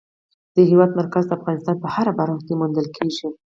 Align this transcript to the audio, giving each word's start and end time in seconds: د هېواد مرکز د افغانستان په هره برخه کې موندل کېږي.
د 0.55 0.57
هېواد 0.69 0.91
مرکز 0.99 1.23
د 1.27 1.31
افغانستان 1.39 1.75
په 1.83 1.87
هره 1.95 2.11
برخه 2.19 2.41
کې 2.47 2.57
موندل 2.59 2.87
کېږي. 2.97 3.27